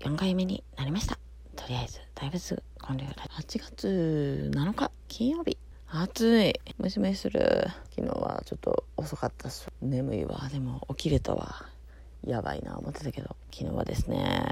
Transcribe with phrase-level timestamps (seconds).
[0.00, 1.18] 4回目になりました。
[1.56, 5.58] とりあえず大仏建立8月7日金曜日。
[5.88, 6.54] 暑い。
[6.78, 7.66] ムシムシする。
[7.94, 9.68] 昨日はちょっと遅かったっす。
[9.82, 10.48] 眠いわ。
[10.50, 11.66] でも起きれたわ。
[12.24, 13.36] やばいな思ってたけど。
[13.52, 14.42] 昨日はですね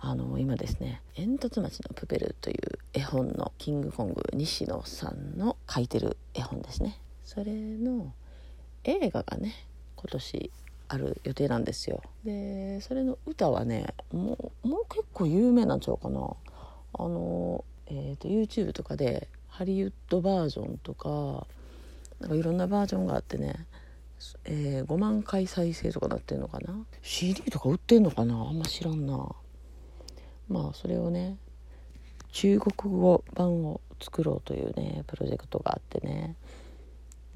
[0.00, 7.00] あの今ですね「煙突町のプペル」という絵本のキングコング西野さんの書いてる絵本ですね。
[7.24, 8.14] それの
[8.84, 9.66] 映画がね
[9.96, 10.52] 今年
[10.92, 12.02] ある予定なんですよ。
[12.22, 16.20] でそれの歌はねもうもう結構有名なんちゃうかな。
[16.94, 21.46] あの、えーと、YouTube とかでハリウッドバージョンとか
[22.20, 23.66] なんかいろんなバージョンがあってね、
[24.44, 26.74] えー、5万回再生とかなってんのかな。
[27.00, 28.34] CD とか売ってんのかな？
[28.34, 29.34] あんま知らんな。
[30.50, 31.38] まあそれをね
[32.32, 36.36] 中国語版を作ろうというねプロジェクトがあってね。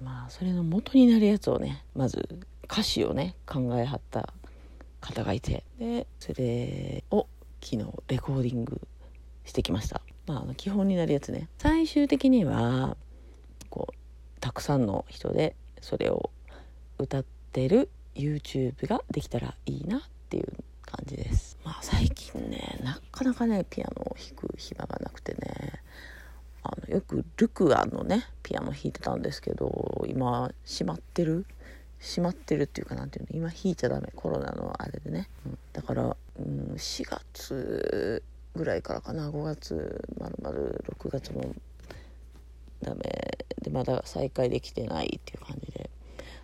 [0.00, 2.28] まあそれの元になるやつをねまず
[2.70, 4.32] 歌詞をね考えはった
[5.00, 7.26] 方がいてでそれを
[7.62, 8.80] 昨日レコーディング
[9.44, 10.00] してきました。
[10.26, 11.48] まあ基本になるやつね。
[11.58, 12.96] 最終的には
[13.68, 16.30] こうたくさんの人でそれを
[16.98, 20.46] 歌ってる YouTube ができたらいいなっていう
[20.82, 21.58] 感じです。
[21.64, 25.82] まあ最近ねなかなかねピアノを弾く暇がなくてね
[26.62, 31.46] あのよくルクアンのねピアノ弾いてたんですけど今閉まってる
[32.00, 38.22] 閉まってるっていうかなんていうの今弾いちゃダメコロナのあれでね、うん、だから、うん、4月
[38.54, 41.54] ぐらいからかな5月まるまる6月も
[42.82, 43.02] ダメ
[43.62, 45.90] でまだ再開できてないっていう感じで。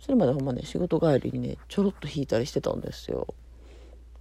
[0.00, 3.26] それまでほんまね仕事帰りにねちょろっと弾いたりしてたんですよ。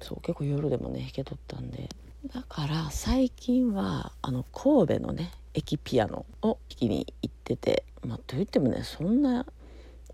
[0.00, 1.88] そう結構夜でもね弾けとったんで。
[2.34, 9.46] だから最近はあの神戸のね駅ピアノを弾きに行っててまあといってもねそんな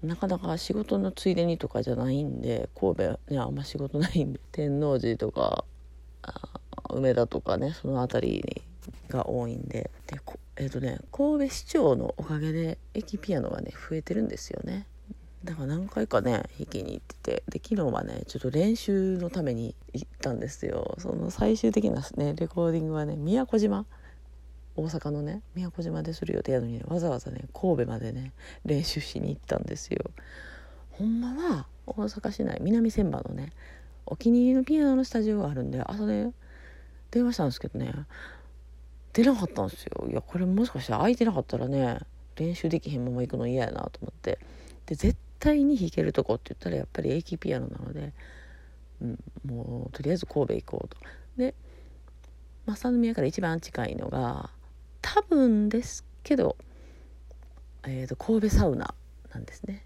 [0.02, 5.64] なかなか仕事のついでにとかじゃないんで神戸ねあんま仕事ないんで 天王寺とか
[6.90, 8.62] 梅田とかねその辺り
[9.08, 9.90] が多いんで。
[10.06, 10.20] で
[10.58, 14.86] えっ、ー、とね神戸市長のおかげで駅ピアノがね増えてるんですよね。
[15.44, 20.96] だから何回かね弾きに行っててで昨日はねちょっと練習のために行ったんですよ。
[20.98, 23.86] その最終的なねレコーディングはね宮古島
[24.76, 28.32] 大阪のね宮古島でする予定やのに、ね、わざわざね神戸までね
[28.64, 30.10] 練習しに行ったんですよ。
[30.90, 33.52] ほんまは大阪市内南千葉のね
[34.06, 36.32] お気に入りのピアノのスタジオがあるんで朝ね
[37.10, 37.92] 電話したんですけどね
[39.12, 40.06] 出なかったんですよ。
[40.10, 41.98] いやこれもしかして空いてなかったらね
[42.36, 44.38] 練習できへんまま行くの嫌やなと思って。
[44.86, 48.12] で絶対に弾けるとこって言ったらやっぱり駅ピアノなので、
[49.02, 50.96] うん、もうとりあえず神戸行こうと。
[51.36, 51.54] で
[52.66, 54.50] 正宮から一番近いのが
[55.02, 56.56] 多分ですけど、
[57.84, 58.94] えーと、神戸サウナ
[59.32, 59.84] なんですね。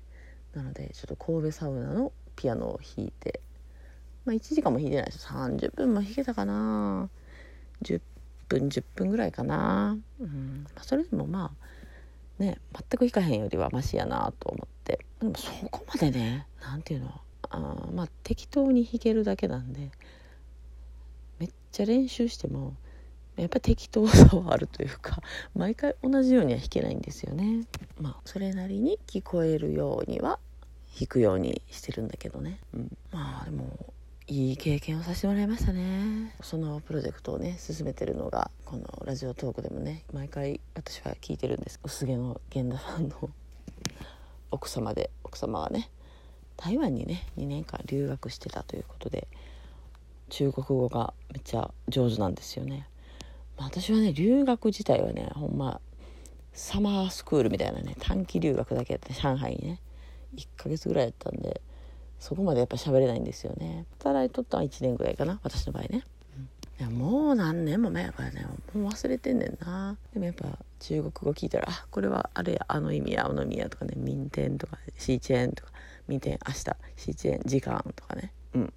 [0.54, 3.41] なのでちょっと神戸サウナのピアノを弾いて
[4.25, 5.26] まあ1時間も弾いてないです。
[5.26, 7.09] 30分も弾けたかな。
[7.82, 8.00] 10
[8.48, 10.66] 分10分ぐらいかな、うん。
[10.75, 11.53] まあ、それでもま
[12.38, 15.04] あね全く弾かへんよりはマシやなと思って。
[15.21, 17.59] でもそこまでね何ていうのあ
[17.92, 19.91] まあ適当に弾けるだけなんで
[21.38, 22.75] めっちゃ練習しても
[23.40, 25.22] やっぱ適当さはあるというか
[25.54, 27.66] 毎回同じようには弾けないんですよね。
[27.98, 30.38] まあそれなりに聞こえるようには
[30.98, 33.94] 弾くようにしてるんだけどね、うん、まあでも
[34.26, 36.34] いい経験をさせてもらいましたね。
[36.42, 41.80] そのプロジェクトをね進めてるのがこのラジオトークでもね毎回私は聞いてるんです。
[41.82, 43.30] 薄毛の源田さんの
[44.52, 45.90] 奥様で奥様はね
[46.56, 49.28] 台湾にね2年間留学してたということで
[50.28, 52.86] 中国語がめっちゃ上手なんですよね
[53.65, 55.81] 私はね留学自体はねほんま
[56.53, 59.81] サマースクールみたいなね短期留学だけやって上海にね。
[60.37, 61.60] 1ヶ月ぐらいやったんで
[62.19, 63.87] そこまでやっぱ喋れないんですよね。
[63.98, 66.04] 働いとったのは1年ぐらいかな私の場合ね、
[66.37, 69.97] うん、いやもう何年も前やからねもう忘れてんねんな。
[70.12, 75.72] でもやっぱ中国語聞いたらあこれはあれやあの意味やあの意味やとかね民天とかシーチェーンとか
[76.09, 76.59] 民天明日
[76.97, 78.32] シーチェーン時間とかね。
[78.54, 78.72] うん。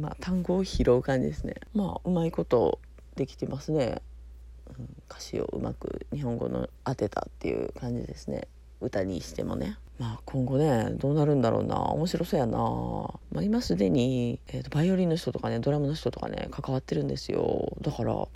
[0.00, 1.54] まあ単語を拾う感じですね。
[1.74, 2.80] まあうまいこと
[3.16, 4.02] できてますね、
[5.10, 8.46] 歌詞をうまく日本語の当てたっていう感じですね。
[8.80, 9.76] 歌にしてもね。
[9.98, 11.76] まあ今後ねどうなるんだろうな。
[11.90, 17.76] 面白そうやな、まあ、今すでに、えーと、バイオリンの人とかねドラムの人とかね関わってるんですよ。
[17.82, 18.28] だから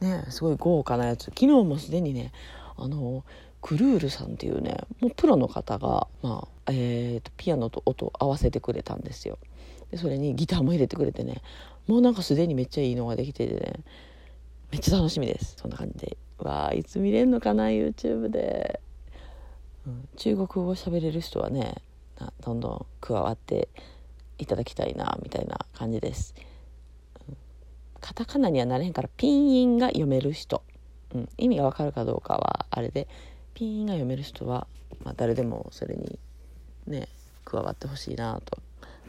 [0.00, 1.26] ねすごい豪華なやつ。
[1.26, 2.32] 昨日もすでにね
[2.76, 3.24] あの
[3.62, 9.38] クルールさんっていうねもうプロの方が、まあえーと、ピアノと音を合わせてくれたんですよ。
[9.90, 11.40] でそれにギターも入れてくれてね。
[11.86, 13.72] もうなんかすでにめっちゃいいのができててね。
[14.70, 15.56] めっちゃ楽しみです。
[15.58, 16.16] そんな感じで。
[16.38, 18.80] わあいつ見れんのかな YouTube で、
[19.86, 21.76] うん、中国語喋れる人はね
[22.40, 23.68] どんどん加わって
[24.38, 26.34] いただきたいなみたいな感じです、
[27.28, 27.36] うん、
[28.00, 30.62] 勝タカナにはなれへんからピンインが読める人、
[31.14, 33.08] うん、意味がわかるかどうかはあれで
[33.54, 34.66] ピンインが読める人は、
[35.04, 36.18] まあ、誰でもそれに
[36.86, 37.08] ね
[37.44, 38.58] 加わってほしいなと。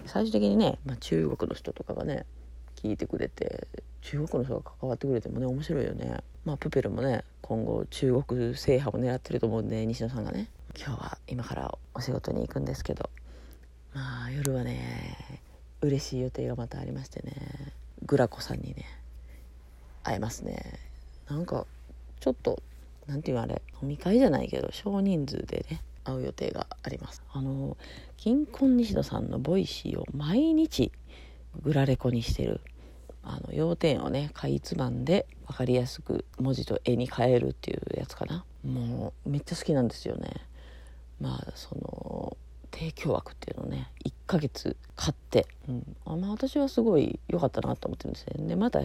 [0.05, 2.25] 最終的にね、まあ、中国の人とかがね
[2.77, 3.67] 聞いてくれて
[4.01, 6.19] 中国の人が関わってくれてもね面白いよね。
[6.45, 10.47] まあプペルもね今後中国制覇を狙ってると思うんで西野さんがね。
[10.77, 13.09] 今日は今からお仕事に行くんですけど。
[13.93, 15.41] まあ夜はね
[15.81, 17.33] 嬉しい予定がまたありましてね。
[18.05, 18.85] グラコさんにね
[20.03, 20.79] 会えますね。
[21.29, 21.65] なんか
[22.19, 22.61] ちょっと
[23.07, 27.21] 何て言うあれ飲み会じゃないけど少人数でね会う予定があります。
[27.33, 27.75] あの
[28.15, 30.91] キンコン西野さんのボイシーを毎日
[31.61, 32.61] グラレコにしてる。
[33.23, 38.45] あの要点をねかいつまんで分かりやすく文字と絵に変えるっていうやつかな。
[38.63, 40.29] もうめっちゃ好きなんですよね。
[41.19, 42.37] まあその
[42.71, 45.95] 提供枠っていうのをね1ヶ月買って、うん。
[46.05, 48.47] あまあ、私はすごい良かったなと思ってるんですね。
[48.47, 48.81] でまた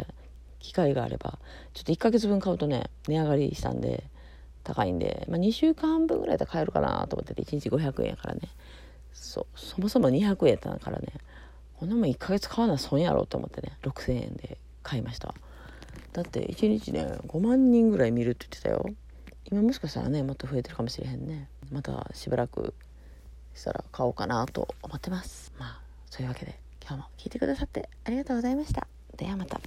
[0.58, 1.38] 機会があれば
[1.74, 4.04] ちょっと1ヶ月分買うとね値上がりしたんで
[4.64, 8.40] 高いんで、まあ、2週間分ぐらいで買えるかなと思ってて1日500円やからね。
[9.12, 11.12] そそもそも200円だからね。
[11.82, 13.76] こんなもん1ヶ月買わな損やろと思ってね。
[13.82, 15.34] 6000円で買いました。
[16.12, 18.86] だって1日ね5万人ぐらい見るって言ってたよ。
[19.50, 21.48] 今もしかしたらねもっと増えてるかもしれへんね。
[21.72, 22.72] またしばらく
[23.52, 25.52] したら買おうかなと思ってます。
[25.58, 28.86] まあそういうわけで今日も聞いてくださってありがとうございました。
[29.16, 29.60] ではまた。